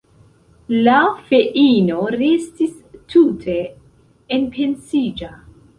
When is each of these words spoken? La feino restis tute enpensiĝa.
La 0.87 0.95
feino 1.27 1.99
restis 2.23 2.75
tute 3.15 3.61
enpensiĝa. 4.41 5.37